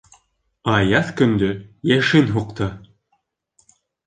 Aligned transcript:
Аяҙ 0.75 1.11
көндө 1.19 1.49
йәшен 1.91 2.33
һуҡты. 2.39 2.71